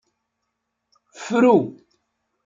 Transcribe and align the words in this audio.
Fru. 1.23 1.55